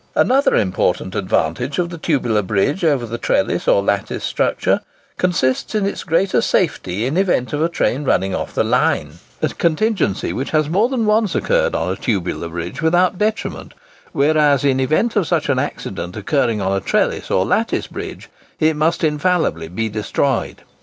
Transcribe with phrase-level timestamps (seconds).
[0.15, 4.79] Another important advantage of the Tubular bridge over the Trellis or Lattice structure,
[5.19, 10.33] consists in its greater safety in event of a train running off the line,—a contingency
[10.33, 13.75] which has more than once occurred on a tubular bridge without detriment,
[14.11, 18.27] whereas in event of such an accident occurring on a Trellis or Lattice bridge,
[18.59, 20.63] it must infallibly be destroyed.